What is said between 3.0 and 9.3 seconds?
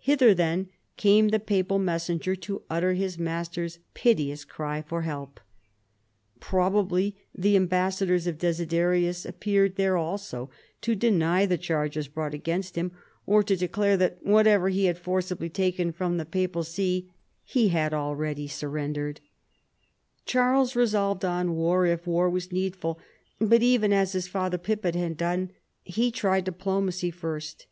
master's piteous cry for help. Probably the ambassadors of Desiderius